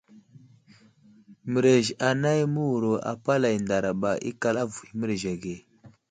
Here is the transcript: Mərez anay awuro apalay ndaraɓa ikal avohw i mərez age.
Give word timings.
Mərez 1.51 1.87
anay 2.07 2.39
awuro 2.45 2.91
apalay 3.11 3.55
ndaraɓa 3.63 4.11
ikal 4.29 4.55
avohw 4.63 4.83
i 4.91 4.93
mərez 4.99 5.23
age. 5.33 5.55